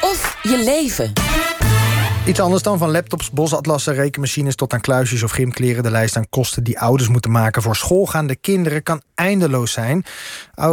of 0.00 0.36
je 0.42 0.58
leven. 0.64 1.12
Iets 2.28 2.40
anders 2.40 2.62
dan 2.62 2.78
van 2.78 2.90
laptops, 2.90 3.30
bosatlassen, 3.30 3.94
rekenmachines... 3.94 4.54
tot 4.54 4.72
aan 4.72 4.80
kluisjes 4.80 5.22
of 5.22 5.30
gymkleren. 5.30 5.82
De 5.82 5.90
lijst 5.90 6.16
aan 6.16 6.28
kosten 6.28 6.64
die 6.64 6.78
ouders 6.80 7.08
moeten 7.08 7.30
maken 7.30 7.62
voor 7.62 7.76
schoolgaande 7.76 8.36
kinderen... 8.36 8.82
kan 8.82 9.02
eindeloos 9.14 9.72
zijn. 9.72 10.04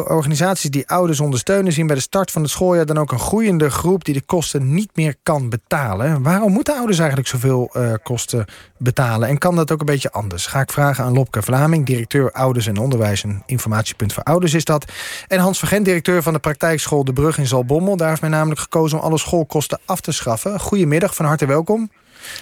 Organisaties 0.08 0.70
die 0.70 0.88
ouders 0.88 1.20
ondersteunen... 1.20 1.74
zien 1.74 1.88
bij 1.88 1.96
de 1.96 2.02
start 2.02 2.32
van 2.32 2.42
het 2.42 2.52
schooljaar 2.52 2.86
dan 2.86 2.98
ook 2.98 3.12
een 3.12 3.20
groeiende 3.20 3.70
groep... 3.70 4.06
die 4.06 4.14
de 4.14 4.22
kosten 4.22 4.74
niet 4.74 4.90
meer 4.94 5.16
kan 5.24 5.50
betalen. 5.50 6.24
Waarom 6.24 6.52
moeten 6.52 6.76
ouders 6.76 7.00
eigenlijk 7.00 7.30
zoveel 7.30 7.70
uh, 7.74 7.94
kosten 8.04 8.46
betalen? 8.78 9.30
En 9.30 9.38
kan 9.38 9.56
dat 9.56 9.72
ook 9.72 9.80
een 9.80 9.86
beetje 9.86 10.12
anders? 10.12 10.46
Ga 10.48 10.60
ik 10.60 10.72
vragen 10.72 11.04
aan 11.04 11.14
Lopke 11.14 11.42
Vlaming, 11.42 11.86
directeur 11.86 12.32
Ouders 12.32 12.68
en 12.68 12.78
Onderwijs... 12.78 13.24
en 13.24 13.44
Informatiepunt 13.46 14.14
voor 14.14 14.24
Ouders 14.24 14.54
is 14.54 14.66
dat. 14.66 14.86
En 15.28 15.40
Hans 15.40 15.60
Vergent, 15.60 15.86
directeur 15.86 16.24
van 16.24 16.34
de 16.34 16.40
praktijkschool 16.40 17.04
De 17.04 17.14
Brug 17.14 17.38
in 17.38 17.48
Zalbommel. 17.48 17.98
Daar 17.98 18.10
heeft 18.10 18.22
men 18.22 18.32
namelijk 18.32 18.60
gekozen 18.60 18.98
om 18.98 19.04
alle 19.04 19.18
schoolkosten 19.18 19.80
af 19.86 20.02
te 20.02 20.12
schaffen. 20.12 20.60
Goedemiddag, 20.60 21.16
van 21.16 21.26
harte 21.26 21.44
welkom. 21.48 21.90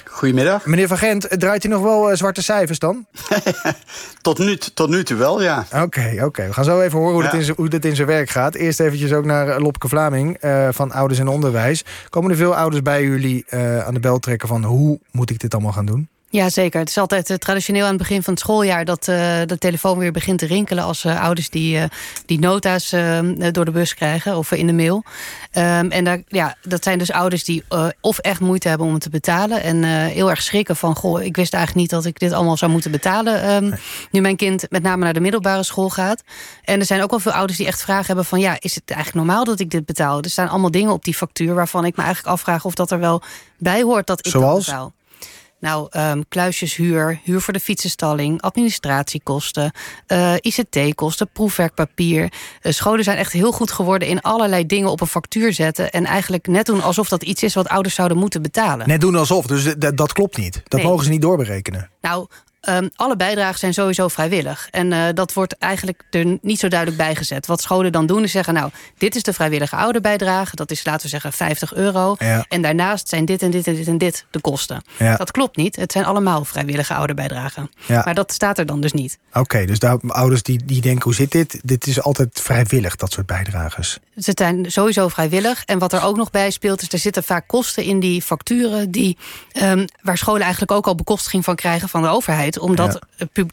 Goedemiddag. 0.05 0.65
Meneer 0.65 0.87
Van 0.87 0.97
Gent, 0.97 1.27
draait 1.29 1.63
u 1.63 1.67
nog 1.67 1.81
wel 1.81 2.11
uh, 2.11 2.17
zwarte 2.17 2.43
cijfers 2.43 2.79
dan? 2.79 3.05
tot, 4.21 4.39
nu, 4.39 4.57
tot 4.57 4.89
nu 4.89 5.03
toe 5.03 5.17
wel, 5.17 5.41
ja. 5.41 5.65
Oké, 5.75 6.19
oké. 6.21 6.47
We 6.47 6.53
gaan 6.53 6.63
zo 6.63 6.81
even 6.81 6.99
horen 6.99 7.13
hoe, 7.13 7.23
ja. 7.23 7.31
dit 7.31 7.47
in, 7.47 7.53
hoe 7.57 7.69
dit 7.69 7.85
in 7.85 7.95
zijn 7.95 8.07
werk 8.07 8.29
gaat. 8.29 8.55
Eerst 8.55 8.79
eventjes 8.79 9.13
ook 9.13 9.25
naar 9.25 9.59
Lopke 9.59 9.87
Vlaming 9.87 10.43
uh, 10.43 10.67
van 10.71 10.91
Ouders 10.91 11.19
en 11.19 11.27
Onderwijs. 11.27 11.85
Komen 12.09 12.31
er 12.31 12.37
veel 12.37 12.55
ouders 12.55 12.81
bij 12.81 13.03
jullie 13.03 13.45
uh, 13.49 13.85
aan 13.85 13.93
de 13.93 13.99
bel 13.99 14.19
trekken 14.19 14.47
van... 14.47 14.63
hoe 14.63 14.99
moet 15.11 15.29
ik 15.29 15.39
dit 15.39 15.53
allemaal 15.53 15.71
gaan 15.71 15.85
doen? 15.85 16.09
Ja, 16.33 16.49
zeker. 16.49 16.79
Het 16.79 16.89
is 16.89 16.97
altijd 16.97 17.29
uh, 17.29 17.37
traditioneel 17.37 17.83
aan 17.83 17.89
het 17.89 17.97
begin 17.97 18.23
van 18.23 18.33
het 18.33 18.41
schooljaar... 18.41 18.85
dat 18.85 19.07
uh, 19.07 19.15
de 19.45 19.57
telefoon 19.57 19.97
weer 19.97 20.11
begint 20.11 20.39
te 20.39 20.45
rinkelen 20.45 20.83
als 20.83 21.03
uh, 21.03 21.21
ouders 21.21 21.49
die, 21.49 21.79
die 22.25 22.39
nota's 22.39 22.89
door 23.51 23.65
de 23.65 23.71
bus 23.71 23.93
krijgen... 23.93 24.37
of 24.37 24.51
in 24.51 24.67
de 24.67 24.73
mail. 24.73 25.03
Um, 25.53 25.91
en 25.91 26.03
daar, 26.03 26.21
ja, 26.27 26.55
dat 26.61 26.83
zijn 26.83 26.97
dus 26.97 27.11
ouders 27.11 27.43
die 27.43 27.63
of 28.01 28.17
echt 28.17 28.39
moeite 28.39 28.67
hebben 28.67 28.87
om 28.87 28.93
het 28.93 29.01
te 29.01 29.09
betalen... 29.09 29.63
en 29.63 29.83
heel 29.83 30.29
erg 30.29 30.41
schrikken 30.41 30.75
van... 30.75 30.95
goh, 30.95 31.23
ik 31.23 31.35
wist 31.35 31.53
eigenlijk 31.53 31.83
niet 31.83 32.01
dat 32.01 32.05
ik 32.05 32.19
dit 32.19 32.31
allemaal 32.31 32.57
zou 32.57 32.71
moeten 32.71 32.91
betalen... 32.91 33.49
Um, 33.49 33.69
nee. 33.69 33.79
nu 34.11 34.21
mijn 34.21 34.35
kind 34.35 34.65
met 34.69 34.83
name 34.83 35.03
naar 35.03 35.13
de 35.13 35.19
middelbare 35.19 35.63
school 35.63 35.89
gaat. 35.89 36.23
En 36.63 36.79
er 36.79 36.85
zijn 36.85 37.01
ook 37.01 37.09
wel 37.09 37.19
veel 37.19 37.31
ouders 37.31 37.57
die 37.57 37.67
echt 37.67 37.81
vragen 37.81 38.05
hebben 38.05 38.25
van... 38.25 38.39
ja, 38.39 38.55
is 38.59 38.75
het 38.75 38.91
eigenlijk 38.91 39.25
normaal 39.25 39.43
dat 39.43 39.59
ik 39.59 39.69
dit 39.69 39.85
betaal? 39.85 40.21
Er 40.21 40.29
staan 40.29 40.49
allemaal 40.49 40.71
dingen 40.71 40.91
op 40.91 41.03
die 41.03 41.15
factuur... 41.15 41.53
waarvan 41.53 41.85
ik 41.85 41.95
me 41.95 42.03
eigenlijk 42.03 42.33
afvraag 42.33 42.65
of 42.65 42.73
dat 42.73 42.91
er 42.91 42.99
wel 42.99 43.21
bij 43.57 43.81
hoort 43.81 44.07
dat 44.07 44.25
ik 44.25 44.31
Zoals? 44.31 44.65
dat 44.65 44.75
betaal. 44.75 44.93
Nou, 45.63 45.87
um, 45.97 46.27
kluisjeshuur, 46.29 47.19
huur 47.23 47.41
voor 47.41 47.53
de 47.53 47.59
fietsenstalling, 47.59 48.41
administratiekosten, 48.41 49.71
uh, 50.07 50.33
ICT-kosten, 50.41 51.29
proefwerkpapier. 51.33 52.21
Uh, 52.23 52.71
scholen 52.71 53.03
zijn 53.03 53.17
echt 53.17 53.31
heel 53.31 53.51
goed 53.51 53.71
geworden 53.71 54.07
in 54.07 54.21
allerlei 54.21 54.65
dingen 54.65 54.89
op 54.89 55.01
een 55.01 55.07
factuur 55.07 55.53
zetten. 55.53 55.91
En 55.91 56.05
eigenlijk 56.05 56.47
net 56.47 56.65
doen 56.65 56.81
alsof 56.81 57.09
dat 57.09 57.23
iets 57.23 57.43
is 57.43 57.53
wat 57.53 57.67
ouders 57.67 57.95
zouden 57.95 58.17
moeten 58.17 58.41
betalen. 58.41 58.87
Net 58.87 59.01
doen 59.01 59.15
alsof, 59.15 59.45
dus 59.45 59.75
dat 59.77 60.13
klopt 60.13 60.37
niet. 60.37 60.61
Dat 60.63 60.79
Nee. 60.79 60.89
mogen 60.89 61.05
ze 61.05 61.09
niet 61.11 61.21
doorberekenen. 61.21 61.89
Nou, 62.01 62.27
um, 62.69 62.89
alle 62.95 63.15
bijdragen 63.15 63.59
zijn 63.59 63.73
sowieso 63.73 64.07
vrijwillig. 64.07 64.67
En 64.71 64.91
uh, 64.91 65.05
dat 65.13 65.33
wordt 65.33 65.57
eigenlijk 65.57 66.03
er 66.09 66.37
niet 66.41 66.59
zo 66.59 66.67
duidelijk 66.67 67.01
bijgezet. 67.01 67.45
Wat 67.45 67.61
scholen 67.61 67.91
dan 67.91 68.05
doen 68.05 68.23
is 68.23 68.31
zeggen, 68.31 68.53
nou, 68.53 68.71
dit 68.97 69.15
is 69.15 69.23
de 69.23 69.33
vrijwillige 69.33 69.75
ouderbijdrage. 69.75 70.55
Dat 70.55 70.71
is, 70.71 70.85
laten 70.85 71.01
we 71.01 71.07
zeggen, 71.07 71.33
50 71.33 71.73
euro. 71.73 72.15
Ja. 72.19 72.45
En 72.49 72.61
daarnaast 72.61 73.09
zijn 73.09 73.25
dit 73.25 73.41
en 73.41 73.51
dit 73.51 73.67
en 73.67 73.75
dit 73.75 73.87
en 73.87 73.97
dit 73.97 74.25
de 74.31 74.41
kosten. 74.41 74.81
Ja. 74.97 75.15
Dat 75.15 75.31
klopt 75.31 75.57
niet. 75.57 75.75
Het 75.75 75.91
zijn 75.91 76.05
allemaal 76.05 76.45
vrijwillige 76.45 76.93
ouderbijdragen. 76.93 77.71
Ja. 77.85 78.01
Maar 78.05 78.15
dat 78.15 78.31
staat 78.31 78.57
er 78.57 78.65
dan 78.65 78.81
dus 78.81 78.93
niet. 78.93 79.17
Oké, 79.33 79.65
dus 79.65 79.79
daar, 79.79 79.97
ouders 80.07 80.43
die, 80.43 80.65
die 80.65 80.81
denken, 80.81 81.03
hoe 81.03 81.13
zit 81.13 81.31
dit? 81.31 81.59
Dit 81.63 81.87
is 81.87 82.01
altijd 82.01 82.39
vrijwillig, 82.41 82.95
dat 82.95 83.11
soort 83.11 83.25
bijdrages. 83.25 83.99
Ze 84.17 84.31
zijn 84.33 84.71
sowieso 84.71 85.07
vrijwillig. 85.07 85.63
En 85.65 85.79
wat 85.79 85.93
er 85.93 86.03
ook 86.03 86.15
nog 86.15 86.31
bij 86.31 86.51
speelt, 86.51 86.81
is 86.81 86.93
er 86.93 86.99
zitten 86.99 87.23
vaak 87.23 87.47
kosten 87.47 87.83
in 87.83 87.99
die 87.99 88.21
facturen... 88.21 88.91
Die, 88.91 89.17
um, 89.61 89.85
waar 90.01 90.17
scholen 90.17 90.41
eigenlijk 90.41 90.71
ook 90.71 90.87
al 90.87 90.95
bekostiging 90.95 91.43
van 91.43 91.55
krijgen 91.55 91.89
van 91.89 92.01
de 92.01 92.07
overheid. 92.07 92.59
Omdat 92.59 92.99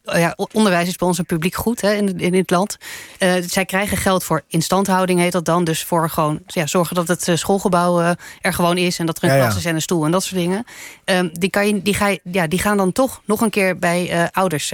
Ja. 0.02 0.34
onderwijs 0.52 0.88
is 0.88 0.96
bij 0.96 1.08
ons 1.08 1.18
een 1.18 1.26
publiek 1.26 1.54
goed 1.54 1.80
hè, 1.80 1.92
in, 1.92 2.20
in 2.20 2.32
dit 2.32 2.50
land. 2.50 2.76
Uh, 3.18 3.32
zij 3.46 3.64
krijgen 3.64 3.96
geld 3.96 4.24
voor 4.24 4.42
instandhouding, 4.48 5.20
heet 5.20 5.32
dat 5.32 5.44
dan. 5.44 5.64
Dus 5.64 5.84
voor 5.84 6.10
gewoon 6.10 6.40
ja, 6.46 6.66
zorgen 6.66 6.94
dat 6.94 7.08
het 7.08 7.28
eh, 7.28 7.36
schoolgebouw 7.36 8.00
uh, 8.00 8.10
er 8.40 8.52
gewoon 8.52 8.76
is... 8.76 8.98
en 8.98 9.06
dat 9.06 9.16
er 9.16 9.24
een 9.24 9.30
Ja, 9.30 9.36
ja. 9.36 9.42
klas 9.42 9.56
is 9.56 9.64
en 9.64 9.74
een 9.74 9.82
stoel 9.82 10.04
en 10.04 10.10
dat 10.10 10.22
soort 10.22 10.40
dingen. 10.40 10.64
Um, 11.04 11.30
die, 11.32 11.50
kan 11.50 11.66
je, 11.66 11.82
die, 11.82 11.94
ga 11.94 12.06
je, 12.06 12.20
ja, 12.24 12.46
die 12.46 12.58
gaan 12.58 12.76
dan 12.76 12.92
toch 12.92 13.20
nog 13.24 13.40
een 13.40 13.50
keer 13.50 13.78
bij 13.78 14.14
uh, 14.14 14.24
ouders 14.32 14.72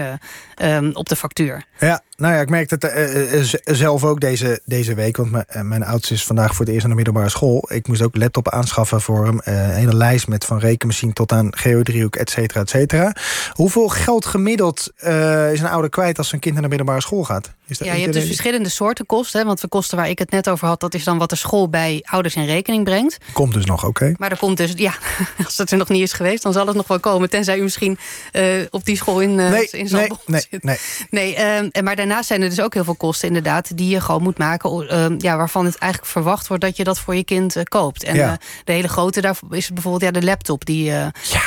um, 0.62 0.90
op 0.94 1.08
de 1.08 1.16
factuur. 1.16 1.64
Ja, 1.78 2.02
nou 2.16 2.34
ja, 2.34 2.40
ik 2.40 2.50
merk 2.50 2.70
het 2.70 2.84
uh, 2.84 3.42
z- 3.42 3.54
zelf 3.64 4.04
ook 4.04 4.20
deze, 4.20 4.60
deze 4.64 4.94
week. 4.94 5.16
Want 5.16 5.30
mijn, 5.30 5.68
mijn 5.68 5.84
oudste 5.84 6.14
is 6.14 6.24
vandaag 6.24 6.54
voor 6.54 6.64
het 6.64 6.74
eerst 6.74 6.84
aan 6.84 6.90
de 6.90 6.96
middelbare 6.96 7.28
school. 7.28 7.68
Ik 7.72 7.88
moest 7.88 8.02
ook 8.02 8.16
laptop 8.16 8.48
aanschaffen 8.50 9.00
voor 9.00 9.24
hem. 9.24 9.40
Uh, 9.44 9.62
een 9.62 9.74
hele 9.74 9.96
lijst 9.96 10.28
met 10.28 10.44
van 10.44 10.58
rekenmachine 10.58 11.12
tot 11.12 11.32
aan 11.32 11.56
geodriehoek, 11.56 12.16
et 12.16 12.30
cetera, 12.30 12.60
et 12.60 12.70
cetera. 12.70 13.12
Hoeveel 13.52 13.88
geld 13.88 14.26
gemiddeld 14.26 14.92
uh, 15.04 15.52
is 15.52 15.60
een 15.60 15.68
ouder 15.68 15.90
kwijt 15.90 16.18
als 16.18 16.28
zijn 16.28 16.40
kind 16.40 16.54
naar 16.54 16.62
de 16.62 16.68
middelbare 16.68 17.00
school 17.00 17.24
gaat? 17.24 17.54
Is 17.68 17.78
dat, 17.78 17.88
ja, 17.88 17.94
je 17.94 18.00
hebt 18.00 18.12
dus 18.12 18.26
verschillende 18.26 18.68
soorten 18.68 19.06
kosten. 19.06 19.40
Hè, 19.40 19.46
want 19.46 19.60
de 19.60 19.68
kosten 19.68 19.96
waar 19.96 20.08
ik 20.08 20.18
het 20.18 20.30
net 20.30 20.48
over 20.48 20.66
had... 20.66 20.80
dat 20.80 20.94
is 20.94 21.04
dan 21.04 21.18
wat 21.18 21.30
de 21.30 21.36
school 21.36 21.68
bij 21.68 22.02
ouders 22.04 22.34
in 22.34 22.44
rekening 22.44 22.84
brengt. 22.84 23.18
Komt 23.32 23.54
dus 23.54 23.64
nog, 23.64 23.78
oké. 23.78 23.88
Okay. 23.88 24.14
Maar 24.18 24.30
er 24.30 24.38
komt 24.38 24.56
dus, 24.56 24.72
ja, 24.76 24.94
als 25.44 25.56
het 25.56 25.70
er 25.70 25.78
nog 25.78 25.88
niet 25.88 26.02
is 26.02 26.12
geweest... 26.12 26.42
dan 26.42 26.52
zal 26.52 26.66
het 26.66 26.76
nog 26.76 26.86
wel 26.86 27.00
komen. 27.00 27.30
Tenzij 27.30 27.58
u 27.58 27.62
misschien 27.62 27.98
op 28.70 28.84
die 28.84 28.96
school 28.96 29.20
in, 29.20 29.34
nee, 29.34 29.68
in 29.70 29.88
nee, 29.90 30.08
nee. 30.26 30.42
Nee, 30.60 30.78
nee 31.10 31.36
uh, 31.72 31.82
maar 31.82 31.96
daarnaast 32.06 32.28
zijn 32.28 32.42
er 32.42 32.48
dus 32.48 32.60
ook 32.60 32.74
heel 32.74 32.84
veel 32.84 32.94
kosten 32.96 33.28
inderdaad... 33.28 33.76
die 33.76 33.88
je 33.88 34.00
gewoon 34.00 34.22
moet 34.22 34.38
maken, 34.38 34.82
uh, 34.92 35.18
ja, 35.18 35.36
waarvan 35.36 35.64
het 35.64 35.78
eigenlijk 35.78 36.12
verwacht 36.12 36.46
wordt... 36.46 36.62
dat 36.62 36.76
je 36.76 36.84
dat 36.84 36.98
voor 36.98 37.14
je 37.14 37.24
kind 37.24 37.56
uh, 37.56 37.62
koopt. 37.62 38.04
En 38.04 38.14
Ja. 38.14 38.30
uh, 38.30 38.36
de 38.64 38.72
hele 38.72 38.88
grote 38.88 39.20
daar 39.20 39.38
is 39.50 39.70
bijvoorbeeld 39.70 40.02
ja, 40.02 40.20
de 40.20 40.26
laptop. 40.26 40.64
Die, 40.64 40.90
uh, 40.90 41.06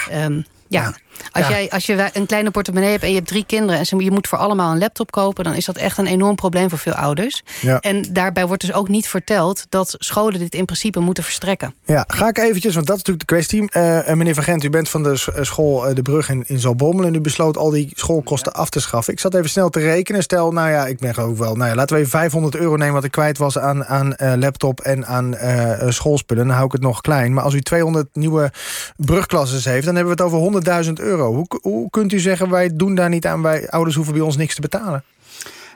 Ja. 0.09 0.25
um, 0.25 0.45
ja. 0.67 0.93
Als, 1.31 1.47
Ja. 1.47 1.51
jij, 1.51 1.69
als 1.69 1.85
je 1.85 2.09
een 2.13 2.25
kleine 2.25 2.51
portemonnee 2.51 2.89
hebt 2.91 3.03
en 3.03 3.09
je 3.09 3.15
hebt 3.15 3.27
drie 3.27 3.45
kinderen... 3.45 3.77
en 3.79 3.85
ze- 3.85 3.97
je 4.03 4.11
moet 4.11 4.27
voor 4.27 4.37
allemaal 4.37 4.71
een 4.71 4.77
laptop 4.79 5.11
kopen... 5.11 5.43
dan 5.43 5.53
is 5.53 5.65
dat 5.65 5.77
echt 5.77 5.97
een 5.97 6.07
enorm 6.07 6.35
probleem 6.35 6.69
voor 6.69 6.77
veel 6.77 6.93
ouders. 6.93 7.43
Ja. 7.61 7.79
En 7.79 8.05
daarbij 8.13 8.47
wordt 8.47 8.61
dus 8.61 8.73
ook 8.73 8.87
niet 8.87 9.07
verteld... 9.07 9.65
dat 9.69 9.95
scholen 9.97 10.39
dit 10.39 10.55
in 10.55 10.65
principe 10.65 10.99
moeten 10.99 11.23
verstrekken. 11.23 11.73
Ja, 11.85 12.03
ga 12.07 12.27
ik 12.27 12.37
eventjes, 12.37 12.73
want 12.75 12.87
dat 12.87 12.95
is 12.97 13.03
natuurlijk 13.03 13.29
de 13.29 13.35
kwestie. 13.35 13.61
Uh, 13.61 14.13
meneer 14.15 14.33
Van 14.33 14.43
Gent, 14.43 14.63
u 14.63 14.69
bent 14.69 14.89
van 14.89 15.03
de 15.03 15.09
eh, 15.35 15.43
school 15.43 15.93
De 15.93 16.01
Brug 16.01 16.29
in, 16.29 16.43
in 16.47 16.59
Zalbommel... 16.59 17.05
en 17.05 17.13
u 17.13 17.19
besloot 17.21 17.57
al 17.57 17.69
die 17.69 17.91
schoolkosten 17.93 18.53
af 18.53 18.69
te 18.69 18.79
schaffen. 18.79 19.13
Ik 19.13 19.19
zat 19.19 19.33
even 19.33 19.49
snel 19.49 19.69
te 19.69 19.79
rekenen. 19.79 20.23
Stel, 20.23 20.51
nou 20.51 20.69
ja, 20.69 20.85
ik 20.87 20.99
ben 20.99 21.15
ook 21.17 21.37
wel... 21.37 21.55
Nou 21.55 21.69
ja, 21.69 21.75
laten 21.75 21.95
we 21.95 22.01
even 22.01 22.19
500 22.19 22.55
euro 22.55 22.75
nemen 22.75 22.93
wat 22.93 23.03
ik 23.03 23.11
kwijt 23.11 23.37
was 23.37 23.57
aan, 23.57 23.85
aan 23.85 24.13
uh, 24.17 24.33
laptop 24.35 24.79
en 24.79 25.05
aan 25.05 25.33
uh, 25.35 25.71
schoolspullen. 25.89 26.43
Dan 26.45 26.53
hou 26.53 26.65
ik 26.67 26.71
het 26.71 26.81
nog 26.81 27.01
klein. 27.01 27.33
Maar 27.33 27.43
als 27.43 27.53
u 27.53 27.61
200 27.61 28.07
nieuwe 28.13 28.51
brugklasses 28.95 29.65
heeft... 29.65 29.85
dan 29.85 29.95
hebben 29.95 30.15
we 30.17 30.23
het 30.23 30.33
over 30.33 30.83
100.000 30.85 30.91
euro. 30.93 31.08
Hoe, 31.17 31.45
hoe 31.61 31.89
kunt 31.89 32.13
u 32.13 32.19
zeggen, 32.19 32.49
wij 32.49 32.75
doen 32.75 32.95
daar 32.95 33.09
niet 33.09 33.25
aan... 33.25 33.41
wij 33.41 33.69
ouders 33.69 33.95
hoeven 33.95 34.13
bij 34.13 34.23
ons 34.23 34.37
niks 34.37 34.55
te 34.55 34.61
betalen? 34.61 35.03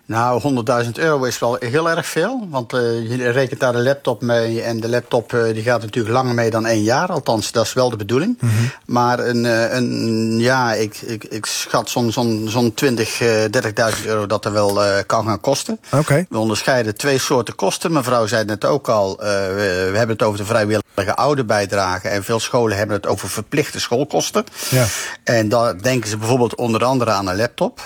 Nou, 0.06 0.64
100.000 0.86 0.90
euro 0.92 1.24
is 1.24 1.40
wel 1.40 1.58
heel 1.60 1.90
erg 1.90 2.06
veel. 2.06 2.48
Want 2.50 2.74
uh, 2.74 3.10
je 3.10 3.30
rekent 3.30 3.60
daar 3.60 3.72
de 3.72 3.82
laptop 3.82 4.22
mee. 4.22 4.62
En 4.62 4.80
de 4.80 4.90
laptop 4.90 5.34
uh, 5.34 5.54
die 5.54 5.64
gaat 5.64 5.82
natuurlijk 5.82 6.14
langer 6.14 6.34
mee 6.34 6.50
dan 6.50 6.66
één 6.66 6.84
jaar. 6.84 7.10
Althans, 7.10 7.52
dat 7.52 7.66
is 7.66 7.74
wel 7.74 7.90
de 7.90 7.96
bedoeling. 7.96 8.38
Mhm. 8.40 8.52
Mm 8.52 8.58
-hmm. 8.58 8.72
Maar 8.86 9.20
een, 9.20 9.44
uh, 9.44 9.74
een, 9.74 10.40
ja, 10.40 10.74
ik, 10.74 11.02
ik, 11.02 11.24
ik 11.24 11.46
schat 11.46 11.90
zo'n 11.90 12.12
zo'n 12.12 12.46
zo'n 12.50 12.74
20, 12.74 13.22
30.000 13.22 14.06
euro 14.06 14.26
dat 14.26 14.46
er 14.46 14.52
wel 14.52 14.80
kan 15.06 15.26
gaan 15.26 15.40
kosten. 15.40 15.80
Oké. 15.86 15.98
Okay. 15.98 16.26
We 16.30 16.38
onderscheiden 16.38 16.96
twee 16.96 17.18
soorten 17.18 17.56
kosten. 17.56 17.92
Mevrouw 17.92 18.26
zei 18.28 18.40
het 18.40 18.50
net 18.50 18.66
ook 18.66 18.90
al. 18.90 19.18
we, 19.18 19.90
we 19.92 19.98
hebben 19.98 20.16
het 20.16 20.24
over 20.24 20.38
de 20.38 20.46
vrijwillige 20.46 21.16
ouderbijdrage. 21.16 22.08
En 22.08 22.24
veel 22.24 22.40
scholen 22.40 22.78
hebben 22.78 22.96
het 22.96 23.08
over 23.08 23.30
verplichte 23.30 23.80
schoolkosten. 23.80 24.44
Ja. 24.70 24.86
En 25.24 25.50
daar 25.50 25.82
denken 25.82 26.10
ze 26.10 26.18
bijvoorbeeld 26.18 26.56
onder 26.56 26.84
andere 26.84 27.12
aan 27.12 27.28
een 27.28 27.36
laptop. 27.36 27.86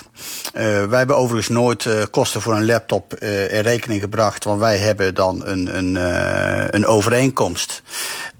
wij 0.52 0.98
hebben 0.98 1.16
overigens 1.16 1.48
nooit 1.48 1.86
kosten 2.10 2.40
voor 2.40 2.54
een 2.54 2.66
laptop 2.66 3.14
uh, 3.18 3.52
in 3.52 3.60
rekening 3.60 4.00
gebracht. 4.00 4.44
Want 4.44 4.60
wij 4.60 4.78
hebben 4.78 5.14
dan 5.14 5.46
een, 5.46 5.76
een, 5.76 5.94
uh, 5.94 6.64
een 6.70 6.86
overeenkomst. 6.86 7.82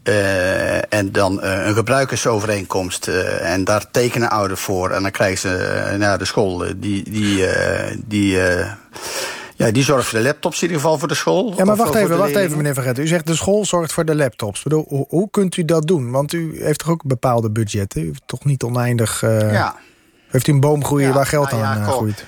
Uh, 0.04 0.92
en 0.92 1.12
dan 1.12 1.42
een 1.42 1.74
gebruikersovereenkomst. 1.74 3.08
en 3.40 3.64
daar 3.64 3.90
tekenen 3.90 4.30
ouders 4.30 4.60
voor. 4.60 4.90
En 4.90 5.02
dan 5.02 5.10
krijgen 5.10 5.38
ze 5.38 5.94
naar 5.98 6.18
de 6.18 6.24
school 6.24 6.64
die. 6.76 7.10
die, 7.10 7.46
die 8.06 8.38
ja, 9.56 9.70
die 9.70 9.82
zorgt 9.82 10.08
voor 10.08 10.18
de 10.18 10.24
laptops 10.24 10.56
in 10.56 10.62
ieder 10.62 10.80
geval 10.80 10.98
voor 10.98 11.08
de 11.08 11.14
school. 11.14 11.54
Ja, 11.56 11.64
maar 11.64 11.76
wacht 11.76 11.94
even, 11.94 12.18
wacht 12.18 12.36
even, 12.36 12.56
meneer 12.56 12.74
Vergette. 12.74 13.02
U 13.02 13.06
zegt 13.06 13.26
de 13.26 13.34
school 13.34 13.64
zorgt 13.64 13.92
voor 13.92 14.04
de 14.04 14.14
laptops. 14.14 14.62
Bedoel, 14.62 14.84
hoe, 14.88 15.06
hoe, 15.08 15.30
kunt 15.30 15.56
u 15.56 15.64
dat 15.64 15.86
doen? 15.86 16.10
Want 16.10 16.32
u 16.32 16.64
heeft 16.64 16.78
toch 16.78 16.88
ook 16.88 17.04
bepaalde 17.04 17.50
budgetten? 17.50 18.02
U 18.02 18.06
heeft 18.06 18.22
toch 18.26 18.44
niet 18.44 18.62
oneindig... 18.62 19.20
Ja. 19.20 19.76
Heeft 20.28 20.46
u 20.46 20.52
een 20.52 20.60
boom 20.60 20.84
groeien 20.84 21.08
ja, 21.08 21.14
waar 21.14 21.26
geld 21.26 21.50
nou 21.50 21.62
aan 21.62 21.78
ja, 21.78 21.84
groeit? 21.84 22.26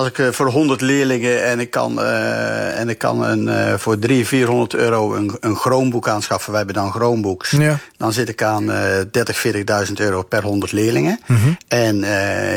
Als 0.00 0.08
ik 0.08 0.34
voor 0.34 0.50
100 0.50 0.80
leerlingen 0.80 1.44
en 1.44 1.60
ik 1.60 1.70
kan, 1.70 2.02
en 2.02 2.88
ik 2.88 2.98
kan 2.98 3.24
een, 3.24 3.78
voor 3.78 3.98
300, 3.98 4.28
400 4.28 4.74
euro 4.74 5.14
een, 5.14 5.36
een 5.40 5.56
Chromebook 5.56 6.08
aanschaffen. 6.08 6.50
Wij 6.52 6.62
hebben 6.64 6.82
dan 6.82 6.92
Chromebooks. 6.92 7.50
Ja. 7.50 7.78
Dan 7.96 8.12
zit 8.12 8.28
ik 8.28 8.42
aan 8.42 8.66
30, 9.10 9.46
40.000 9.86 9.92
euro 9.94 10.22
per 10.22 10.42
100 10.42 10.72
leerlingen. 10.72 11.20
Mhm. 11.26 11.48
En 11.68 12.04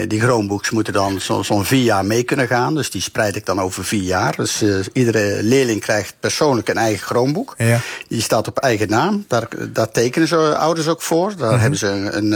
die 0.07 0.19
Chromebooks 0.19 0.69
moeten 0.69 0.93
dan 0.93 1.19
zo'n 1.21 1.43
zo 1.43 1.63
vier 1.63 1.83
jaar 1.83 2.05
mee 2.05 2.23
kunnen 2.23 2.47
gaan. 2.47 2.75
Dus 2.75 2.91
die 2.91 3.01
spreid 3.01 3.35
ik 3.35 3.45
dan 3.45 3.61
over 3.61 3.85
vier 3.85 4.03
jaar. 4.03 4.35
Dus 4.35 4.63
iedere 4.93 5.43
leerling 5.43 5.81
krijgt 5.81 6.15
persoonlijk 6.19 6.69
een 6.69 6.77
eigen 6.77 7.05
Chromebook. 7.05 7.53
Ja. 7.57 7.79
Die 8.07 8.21
staat 8.21 8.47
op 8.47 8.57
eigen 8.57 8.89
naam. 8.89 9.25
Daar, 9.27 9.47
daar 9.69 9.91
tekenen 9.91 10.27
ze 10.27 10.57
ouders 10.57 10.87
ook 10.87 11.01
voor. 11.01 11.33
Daar 11.37 11.51
mhm. 11.51 11.59
hebben 11.59 11.79
ze 11.79 11.87
een, 11.87 12.17
een, 12.17 12.31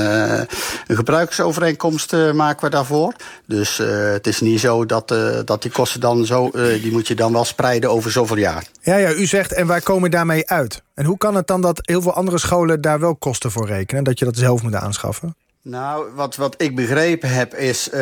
een 0.88 0.96
gebruiksovereenkomst 0.96 2.12
maken 2.34 2.64
we 2.64 2.70
daarvoor. 2.70 3.14
Dus 3.46 3.78
het 4.14 4.28
is 4.28 4.42
niet 4.42 4.60
zo 4.60 4.86
dat, 4.86 4.97
dat 5.46 5.62
die 5.62 5.72
kosten 5.72 6.00
dan 6.00 6.26
zo... 6.26 6.50
die 6.52 6.92
moet 6.92 7.08
je 7.08 7.16
dan 7.16 7.34
wel 7.34 7.46
spreiden 7.46 7.90
over 7.90 8.12
zoveel 8.12 8.38
jaar. 8.38 8.66
Ja, 8.82 8.96
ja, 8.96 9.14
u 9.14 9.26
zegt, 9.26 9.54
en 9.54 9.68
wij 9.68 9.82
komen 9.82 10.12
daarmee 10.12 10.50
uit. 10.50 10.82
En 10.94 11.06
hoe 11.06 11.18
kan 11.18 11.36
het 11.36 11.48
dan 11.48 11.62
dat 11.62 11.80
heel 11.82 12.02
veel 12.02 12.14
andere 12.14 12.38
scholen 12.38 12.82
daar 12.82 13.00
wel 13.00 13.16
kosten 13.16 13.52
voor 13.52 13.68
rekenen? 13.68 14.04
Dat 14.04 14.20
je 14.20 14.26
dat 14.26 14.38
zelf 14.38 14.62
moet 14.64 14.76
aanschaffen? 14.76 15.36
Nou, 15.70 16.06
wat, 16.16 16.36
wat 16.36 16.56
ik 16.58 16.76
begrepen 16.76 17.30
heb 17.30 17.56
is 17.56 17.90
uh, 17.94 18.02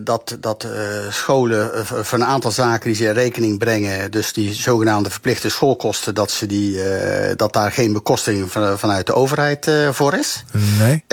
dat, 0.00 0.36
dat 0.40 0.64
uh, 0.64 0.70
scholen 1.12 1.70
uh, 1.74 1.80
voor 1.84 2.18
een 2.18 2.24
aantal 2.24 2.50
zaken 2.50 2.86
die 2.86 2.94
ze 2.94 3.04
in 3.04 3.12
rekening 3.12 3.58
brengen... 3.58 4.10
dus 4.10 4.32
die 4.32 4.54
zogenaamde 4.54 5.10
verplichte 5.10 5.48
schoolkosten... 5.48 6.14
dat, 6.14 6.30
ze 6.30 6.46
die, 6.46 6.78
dat 7.36 7.52
daar 7.52 7.72
geen 7.72 7.92
bekosting 7.92 8.52
van, 8.52 8.78
vanuit 8.78 9.06
de 9.06 9.14
overheid 9.14 9.70
voor 9.90 10.14
is. 10.14 10.44
Nee. 10.78 11.04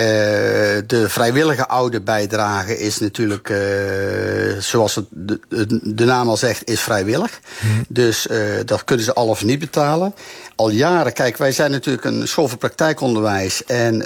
de 0.86 1.04
vrijwillige 1.08 1.68
oude 1.68 2.00
bijdrage 2.00 2.78
is 2.78 2.98
natuurlijk, 2.98 3.52
zoals 4.58 4.94
het 4.94 5.06
de, 5.10 5.40
de, 5.94 6.04
naam 6.04 6.28
al 6.28 6.36
zegt, 6.36 6.70
is 6.70 6.80
vrijwillig. 6.80 7.40
Hm. 7.58 7.66
Dus 7.88 8.28
dat 8.64 8.84
kunnen 8.84 9.04
ze 9.04 9.14
al 9.14 9.28
of 9.28 9.44
niet 9.44 9.58
betalen 9.58 10.14
al 10.58 10.70
jaren, 10.70 11.12
kijk, 11.12 11.36
wij 11.36 11.52
zijn 11.52 11.70
natuurlijk 11.70 12.04
een 12.04 12.28
school 12.28 12.48
voor 12.48 12.58
praktijkonderwijs. 12.58 13.64
En, 13.64 14.02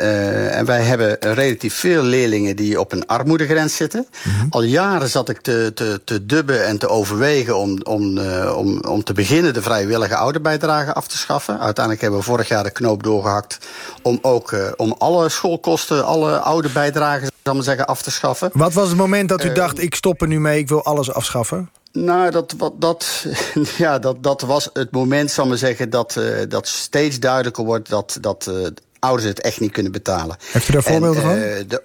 en 0.51 0.65
wij 0.65 0.83
hebben 0.83 1.17
relatief 1.21 1.75
veel 1.83 2.03
leerlingen 2.03 2.57
die 2.57 2.81
op 2.81 2.93
een 2.93 3.07
armoedegrens 3.07 3.77
zitten. 3.77 4.07
Mhm. 4.23 4.47
Al 4.51 4.63
jaren 4.63 5.09
zat 5.09 5.29
ik 5.29 5.41
te, 5.41 5.71
te, 5.75 6.01
te 6.05 6.27
dubben 6.27 6.67
en 6.67 6.79
te 6.79 6.89
overwegen 6.89 7.57
om, 7.57 7.81
om, 7.83 8.19
uh, 8.19 8.57
om, 8.57 8.81
om 8.89 9.05
te 9.05 9.13
beginnen 9.13 9.55
de 9.55 9.63
vrijwillige 9.63 10.17
ouderbijdrage 10.17 10.93
af 10.93 11.07
te 11.09 11.19
schaffen. 11.19 11.61
Uiteindelijk 11.61 12.01
hebben 12.01 12.21
we 12.21 12.27
vorig 12.27 12.49
jaar 12.49 12.65
de 12.65 12.71
knoop 12.71 13.03
doorgehakt 13.03 13.59
om 14.03 14.19
ook 14.23 14.53
uh, 14.53 14.67
om 14.77 14.95
alle 14.99 15.29
schoolkosten, 15.29 16.05
alle 16.05 16.39
ouderbijdragen, 16.39 17.31
zal 17.43 17.55
maar 17.55 17.63
zeggen, 17.63 17.87
af 17.87 18.03
te 18.03 18.11
schaffen. 18.11 18.51
Wat 18.53 18.73
was 18.73 18.89
het 18.89 18.97
moment 18.97 19.29
dat 19.29 19.45
u 19.45 19.53
dacht, 19.53 19.83
ik 19.83 19.95
stop 19.95 20.21
er 20.21 20.29
nu 20.29 20.41
mee, 20.41 20.59
ik 20.59 20.69
wil 20.69 20.85
alles 20.85 21.13
afschaffen? 21.13 21.71
Nou, 21.93 22.31
dat, 22.31 22.55
wat, 22.59 22.81
dat, 22.81 23.27
ja, 23.85 23.99
dat, 23.99 24.23
dat 24.23 24.41
was 24.41 24.71
het 24.73 24.91
moment, 24.91 25.31
zal 25.31 25.47
maar 25.47 25.59
zeggen, 25.59 25.91
dat, 25.91 26.17
uh, 26.19 26.25
dat 26.49 26.69
steeds 26.69 27.19
duidelijker 27.19 27.65
wordt 27.65 27.89
dat, 27.89 28.19
dat 28.21 28.47
uh, 28.51 28.67
ouders 29.03 29.29
het 29.29 29.41
echt 29.41 29.61
niet 29.61 29.73
kunnen 29.73 29.93
betalen. 29.93 30.37
Heeft 30.53 30.69
u 30.69 30.73
daar 30.73 30.83
voorbeelden 30.83 31.23
van? 31.23 31.35
Uh, 31.37 31.55
de, 31.69 31.83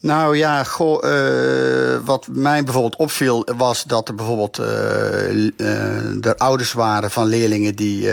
nou 0.00 0.36
ja, 0.36 0.64
goh, 0.64 1.04
uh, 1.04 1.98
wat 2.04 2.26
mij 2.30 2.64
bijvoorbeeld 2.64 2.96
opviel 2.96 3.46
was 3.56 3.84
dat 3.84 4.08
er 4.08 4.14
bijvoorbeeld 4.14 4.58
uh, 4.58 6.26
er 6.26 6.36
ouders 6.36 6.72
waren 6.72 7.10
van 7.10 7.26
leerlingen 7.26 7.74
die, 7.74 8.10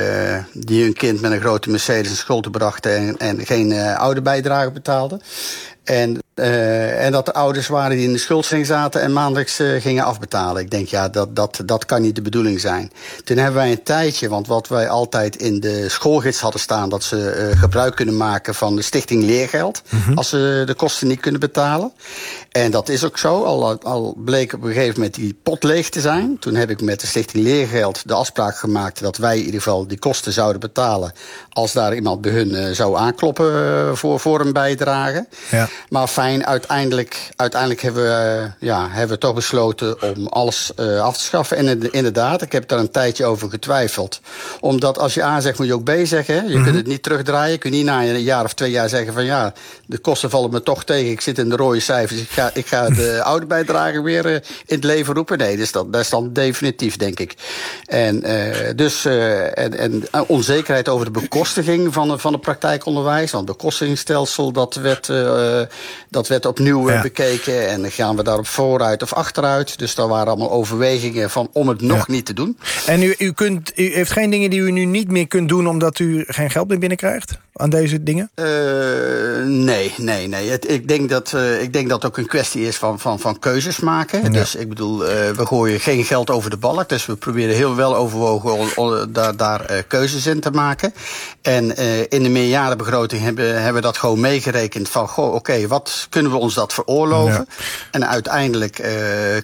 die 0.54 0.84
hun 0.84 0.94
kind 0.94 1.22
met 1.22 1.32
een 1.32 1.40
grote 1.40 1.70
Mercedes 1.70 2.08
naar 2.08 2.18
school 2.18 2.42
te 2.42 2.50
brachten 2.50 2.96
en, 2.96 3.18
en 3.18 3.46
geen 3.46 3.74
ouderbijdrage 3.74 4.72
betaalden. 4.72 5.22
En, 5.84 6.24
uh, 6.36 7.06
en 7.06 7.12
dat 7.12 7.28
er 7.28 7.34
ouders 7.34 7.68
waren 7.68 7.98
die 7.98 8.06
in 8.06 8.14
de 8.14 8.20
schuldstelling 8.20 8.66
zaten 8.68 9.02
en 9.02 9.14
maandelijks 9.14 9.60
uh, 9.60 9.82
gingen 9.82 10.04
afbetalen. 10.04 10.62
Ik 10.62 10.72
denk, 10.72 10.88
ja, 10.88 11.10
dat, 11.10 11.36
dat, 11.36 11.62
dat 11.66 11.86
kan 11.86 12.02
niet 12.02 12.16
de 12.16 12.22
bedoeling 12.22 12.60
zijn. 12.60 12.92
Toen 13.24 13.38
hebben 13.38 13.56
wij 13.56 13.72
een 13.72 13.84
tijdje, 13.84 14.30
want 14.30 14.48
wat 14.48 14.68
wij 14.68 14.90
altijd 14.90 15.36
in 15.36 15.60
de 15.60 15.90
schoolgids 15.90 16.40
hadden 16.40 16.62
staan, 16.62 16.90
dat 16.90 17.04
ze 17.04 17.50
uh, 17.52 17.60
gebruik 17.60 17.96
kunnen 17.96 18.18
maken 18.18 18.56
van 18.56 18.76
de 18.76 18.82
stichting 18.82 19.24
leergeld, 19.24 19.82
mm 19.90 20.02
-hmm. 20.02 20.18
als 20.18 20.30
ze 20.30 20.64
de 20.66 20.74
kosten 20.74 21.08
niet 21.08 21.20
kunnen 21.20 21.40
betalen. 21.40 21.92
En 22.52 22.72
dat 22.72 22.90
is 22.90 23.04
ook 23.04 23.18
zo, 23.18 23.44
al, 23.44 23.82
al 23.84 24.16
bleek 24.18 24.54
op 24.54 24.64
een 24.64 24.74
gegeven 24.74 24.94
moment 24.96 25.14
die 25.14 25.40
pot 25.44 25.64
leeg 25.64 25.90
te 25.90 26.02
zijn. 26.02 26.40
Toen 26.40 26.56
heb 26.56 26.70
ik 26.70 26.82
met 26.82 27.00
de 27.00 27.08
stichting 27.08 27.44
leergeld 27.44 28.08
de 28.08 28.14
afspraak 28.14 28.58
gemaakt 28.58 29.02
dat 29.02 29.18
wij 29.18 29.38
in 29.38 29.46
ieder 29.46 29.62
geval 29.62 29.88
die 29.88 30.00
kosten 30.00 30.34
zouden 30.34 30.60
betalen 30.60 31.14
als 31.50 31.74
daar 31.74 31.96
iemand 31.96 32.22
bij 32.22 32.32
hun 32.32 32.76
zou 32.76 32.98
aankloppen 32.98 33.98
voor, 33.98 34.20
voor 34.20 34.40
een 34.40 34.54
bijdrage. 34.54 35.28
Ja. 35.52 35.70
Maar 35.90 36.08
fijn, 36.26 36.46
uiteindelijk, 36.46 37.30
uiteindelijk 37.36 37.82
hebben, 37.82 38.04
we, 38.04 38.52
ja, 38.60 38.88
hebben 38.90 39.16
we 39.16 39.22
toch 39.22 39.34
besloten 39.34 40.02
om 40.02 40.28
alles 40.28 40.72
uh, 40.80 41.02
af 41.02 41.18
te 41.18 41.24
schaffen. 41.24 41.58
En 41.58 41.92
inderdaad, 41.92 42.42
ik 42.42 42.52
heb 42.52 42.68
daar 42.68 42.80
een 42.80 42.92
tijdje 42.92 43.26
over 43.26 43.50
getwijfeld. 43.50 44.22
Omdat 44.60 45.00
als 45.00 45.14
je 45.14 45.24
A 45.24 45.40
zegt, 45.40 45.58
moet 45.58 45.68
je 45.68 45.74
ook 45.74 45.84
B 45.84 45.92
zeggen. 46.04 46.36
Je 46.36 46.42
mm 46.42 46.54
-hmm. 46.54 46.64
kunt 46.64 46.76
het 46.76 46.88
niet 46.88 47.04
terugdraaien. 47.04 47.52
Je 47.52 47.58
kunt 47.58 47.74
niet 47.74 47.86
na 47.86 48.04
een 48.04 48.22
jaar 48.22 48.44
of 48.44 48.54
twee 48.54 48.72
jaar 48.72 48.90
zeggen 48.90 49.14
van 49.14 49.26
ja, 49.26 49.54
de 49.86 49.98
kosten 49.98 50.30
vallen 50.30 50.52
me 50.52 50.64
toch 50.64 50.84
tegen. 50.84 51.12
Ik 51.12 51.22
zit 51.22 51.38
in 51.38 51.50
de 51.50 51.56
rode 51.56 51.80
cijfers. 51.80 52.20
Ik 52.20 52.30
ga, 52.30 52.52
ik 52.54 52.68
ga 52.68 52.90
de 52.90 53.22
oude 53.32 53.46
bijdrage 53.46 54.02
weer 54.02 54.26
uh, 54.26 54.34
in 54.34 54.42
het 54.66 54.84
leven 54.84 55.14
roepen. 55.14 55.38
Nee, 55.38 55.58
dus 55.58 55.72
dat, 55.72 55.94
dat 55.94 56.02
is 56.02 56.10
dan 56.10 56.34
definitief, 56.34 56.98
denk 56.98 57.20
ik. 57.20 57.36
En 57.86 58.30
uh, 58.30 58.70
dus 58.76 59.06
en, 59.06 59.78
en 59.78 60.04
onzekerheid 60.28 60.90
over 60.90 61.06
de 61.06 61.20
bekostiging 61.20 61.94
van, 61.94 62.20
van 62.20 62.34
het 62.34 62.42
praktijkonderwijs. 62.42 63.32
Want 63.32 63.48
het 63.48 63.58
bekostigingsstelsel, 63.58 64.52
dat 64.52 64.76
werd 64.76 65.08
dat 66.16 66.28
werd 66.28 66.46
opnieuw 66.46 66.90
eh, 66.90 67.02
bekeken 67.02 67.70
en 67.70 67.92
gaan 67.92 68.16
we 68.16 68.24
daarop 68.24 68.48
vooruit 68.48 69.02
of 69.02 69.14
achteruit. 69.14 69.80
Dus 69.80 69.96
daar 69.96 70.08
waren 70.08 70.28
allemaal 70.28 70.52
overwegingen 70.52 71.30
van 71.30 71.50
om 71.52 71.68
het 71.68 71.82
nog 71.82 72.08
niet 72.08 72.26
te 72.26 72.34
doen. 72.34 72.58
En 72.86 73.02
u, 73.02 73.16
u, 73.18 73.32
kunt, 73.32 73.72
u 73.76 73.94
heeft 73.94 74.12
geen 74.12 74.30
dingen 74.30 74.50
die 74.50 74.60
u 74.60 74.72
nu 74.72 74.86
niet 74.86 75.12
meer 75.12 75.28
kunt 75.28 75.50
doen... 75.50 75.68
omdat 75.68 76.00
u 76.00 76.24
geen 76.28 76.50
geld 76.50 76.68
meer 76.68 76.80
binnenkrijgt 76.80 77.38
aan 77.58 77.70
deze 77.70 78.04
dingen? 78.04 78.30
Uh, 78.36 78.46
nee, 79.46 79.94
nee, 79.98 80.28
nee. 80.28 80.50
Het, 80.50 80.70
ik, 80.72 80.88
denk 80.88 81.10
dat, 81.10 81.32
uh, 81.36 81.62
ik 81.62 81.74
denk 81.74 81.90
dat 81.90 82.02
het 82.02 82.12
ook 82.12 82.18
een 82.18 82.28
kwestie 82.28 82.68
is 82.68 82.76
van, 82.76 83.00
van, 83.00 83.20
van 83.20 83.40
keuzes 83.40 83.80
maken. 83.80 84.24
Ja. 84.24 84.30
Dus 84.30 84.56
ik 84.56 84.70
bedoel, 84.70 85.02
uh, 85.02 85.10
we 85.30 85.46
gooien 85.46 85.80
geen 85.80 86.04
geld 86.04 86.30
over 86.30 86.50
de 86.50 86.58
balk. 86.58 86.90
Dus 86.90 87.06
we 87.06 87.16
proberen 87.16 87.56
heel 87.56 87.76
wel 87.76 87.96
overwogen 87.96 89.14
daar, 89.14 89.36
daar 89.38 89.84
keuzes 89.88 90.28
in 90.28 90.40
te 90.40 90.52
maken. 90.52 90.94
En 91.42 91.78
in 92.10 92.24
de 92.24 92.30
meerjarenbegroting 92.30 93.22
hebben, 93.22 93.56
hebben 93.56 93.74
we 93.74 93.82
dat 93.82 93.98
gewoon 93.98 94.20
meegerekend 94.20 94.90
van... 94.90 95.08
goh, 95.08 95.26
oké, 95.26 95.36
okay, 95.36 95.68
wat 95.68 96.08
kunnen 96.10 96.32
we 96.32 96.38
ons 96.38 96.54
dat 96.54 96.74
veroorloven? 96.74 97.48
Ja. 97.50 97.66
En 97.92 98.08
uiteindelijk 98.08 98.76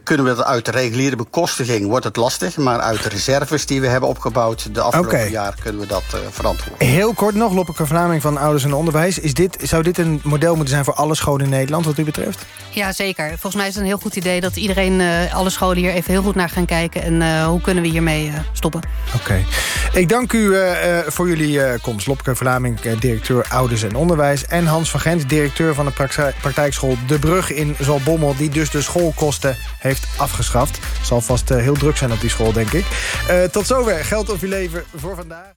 kunnen 0.03 0.25
we 0.25 0.35
dat 0.35 0.45
uit 0.45 0.65
de 0.65 0.71
reguliere 0.71 1.15
bekostiging, 1.15 1.87
wordt 1.87 2.05
het 2.05 2.15
lastig. 2.15 2.57
Maar 2.57 2.79
uit 2.79 3.03
de 3.03 3.09
reserves 3.09 3.65
die 3.65 3.81
we 3.81 3.87
hebben 3.87 4.09
opgebouwd 4.09 4.73
de 4.73 4.81
afgelopen 4.81 5.17
okay. 5.17 5.29
jaar 5.29 5.55
kunnen 5.63 5.81
we 5.81 5.87
dat 5.87 6.03
verantwoorden. 6.29 6.87
Heel 6.87 7.13
kort 7.13 7.35
nog, 7.35 7.53
Loppeke 7.53 7.85
Van 8.01 8.37
Ouders 8.37 8.63
en 8.63 8.73
Onderwijs. 8.73 9.19
Is 9.19 9.33
dit, 9.33 9.57
zou 9.61 9.83
dit 9.83 9.97
een 9.97 10.21
model 10.23 10.55
moeten 10.55 10.73
zijn 10.73 10.85
voor 10.85 10.93
alle 10.93 11.15
scholen 11.15 11.45
in 11.45 11.51
Nederland 11.51 11.85
wat 11.85 11.97
u 11.97 12.03
betreft? 12.03 12.45
Ja, 12.69 12.91
zeker. 12.91 13.27
Volgens 13.27 13.55
mij 13.55 13.67
is 13.67 13.73
het 13.73 13.81
een 13.81 13.89
heel 13.89 13.97
goed 13.97 14.15
idee 14.15 14.41
dat 14.41 14.55
iedereen, 14.55 14.99
uh, 14.99 15.35
alle 15.35 15.49
scholen 15.49 15.77
hier 15.77 15.91
even 15.91 16.11
heel 16.11 16.21
goed 16.21 16.35
naar 16.35 16.49
gaan 16.49 16.65
kijken. 16.65 17.01
En 17.01 17.13
uh, 17.13 17.45
hoe 17.45 17.61
kunnen 17.61 17.83
we 17.83 17.89
hiermee 17.89 18.27
uh, 18.27 18.33
stoppen? 18.51 18.81
Oké. 19.07 19.15
Okay. 19.15 19.45
Ik 20.01 20.09
dank 20.09 20.33
u 20.33 20.55
voor 21.07 21.27
jullie 21.27 21.79
komst. 21.79 22.07
Loppeke 22.07 22.35
Vlaming, 22.35 22.79
directeur 22.79 23.45
Ouders 23.49 23.83
en 23.83 23.95
Onderwijs. 23.95 24.45
En 24.45 24.65
Hans 24.65 24.91
van 24.91 24.99
Gent, 24.99 25.29
directeur 25.29 25.73
van 25.73 25.85
de 25.85 26.31
praktijkschool 26.41 26.97
De 27.07 27.19
Brug 27.19 27.51
in 27.51 27.75
Zalbommel... 27.79 28.35
die 28.35 28.49
dus 28.49 28.69
de 28.69 28.81
schoolkosten 28.81 29.57
heeft 29.79 30.07
afgeschaft. 30.17 30.79
Zal 31.01 31.21
vast 31.21 31.49
heel 31.49 31.73
druk 31.73 31.97
zijn 31.97 32.11
op 32.11 32.21
die 32.21 32.29
school, 32.29 32.51
denk 32.51 32.71
ik. 32.71 32.85
tot 33.51 33.67
zover. 33.67 34.05
Geld 34.05 34.29
of 34.29 34.41
uw 34.41 34.49
leven 34.49 34.83
voor 34.95 35.15
vandaag. 35.15 35.49